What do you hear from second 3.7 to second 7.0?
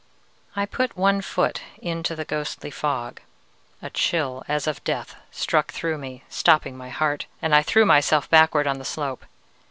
A chill as of death struck through me, stopping my